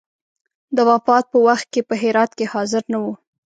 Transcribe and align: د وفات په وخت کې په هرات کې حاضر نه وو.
د 0.75 0.77
وفات 0.89 1.25
په 1.31 1.37
وخت 1.47 1.65
کې 1.73 1.81
په 1.87 1.93
هرات 2.01 2.31
کې 2.37 2.45
حاضر 2.53 2.81
نه 2.93 2.97
وو. 3.03 3.13